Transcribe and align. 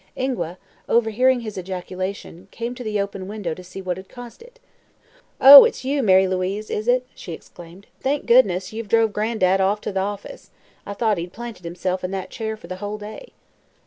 Ingua, 0.15 0.57
overhearing 0.89 1.41
his 1.41 1.59
ejaculation, 1.59 2.47
came 2.49 2.73
to 2.73 2.83
the 2.83 2.99
open 2.99 3.27
window 3.27 3.53
to 3.53 3.63
see 3.63 3.83
what 3.83 3.97
had 3.97 4.09
caused 4.09 4.41
it. 4.41 4.59
"Oh, 5.39 5.63
it's 5.63 5.85
you, 5.85 6.01
Mary 6.01 6.27
Louise, 6.27 6.71
is 6.71 6.87
it?" 6.87 7.05
she 7.13 7.33
exclaimed. 7.33 7.85
"Thank 7.99 8.25
goodness, 8.25 8.73
you've 8.73 8.87
drove 8.89 9.13
Gran'dad 9.13 9.61
off 9.61 9.79
to 9.81 9.91
the 9.91 9.99
office. 9.99 10.49
I 10.87 10.95
thought 10.95 11.19
he'd 11.19 11.33
planted 11.33 11.65
himself 11.65 12.03
in 12.03 12.09
that 12.09 12.31
chair 12.31 12.57
for 12.57 12.65
the 12.65 12.77
whole 12.77 12.97
day." 12.97 13.33